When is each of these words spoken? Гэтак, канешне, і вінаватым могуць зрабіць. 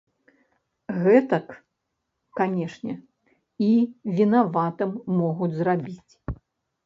Гэтак, 1.01 1.47
канешне, 2.39 2.93
і 3.65 3.69
вінаватым 4.21 4.91
могуць 5.21 5.53
зрабіць. 5.61 6.13